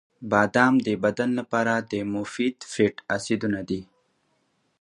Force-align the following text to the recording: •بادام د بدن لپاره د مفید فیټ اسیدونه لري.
•بادام 0.31 0.73
د 0.87 0.89
بدن 1.03 1.29
لپاره 1.39 1.73
د 1.91 1.93
مفید 2.13 2.55
فیټ 2.73 2.95
اسیدونه 3.15 3.59
لري. 3.67 3.81